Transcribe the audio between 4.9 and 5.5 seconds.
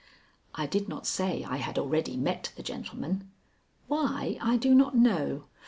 know.